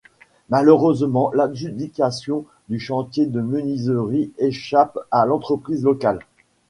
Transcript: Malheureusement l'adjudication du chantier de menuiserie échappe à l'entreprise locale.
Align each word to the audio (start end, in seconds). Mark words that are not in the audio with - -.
Malheureusement 0.49 1.29
l'adjudication 1.31 2.45
du 2.69 2.79
chantier 2.79 3.27
de 3.27 3.39
menuiserie 3.39 4.31
échappe 4.39 4.97
à 5.11 5.27
l'entreprise 5.27 5.83
locale. 5.83 6.21